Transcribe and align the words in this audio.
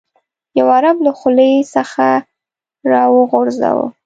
یو 0.57 0.67
عرب 0.75 0.97
له 1.05 1.11
خولې 1.19 1.51
څخه 1.73 2.07
راوغورځاوه. 2.91 3.87